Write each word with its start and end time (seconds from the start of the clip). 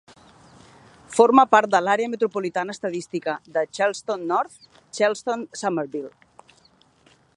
Forma 1.17 1.43
part 1.55 1.69
de 1.75 1.81
l'àrea 1.87 2.11
metropolitana 2.13 2.75
estadística 2.77 3.35
de 3.59 3.65
Charleston-North 3.79 4.67
Charleston-Summerville. 4.79 6.13